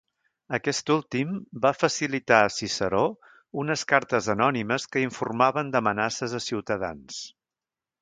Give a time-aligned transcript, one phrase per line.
[0.57, 3.03] Aquest últim va facilitar a Ciceró
[3.65, 7.25] unes cartes anònimes que informaven d'amenaces a ciutadans.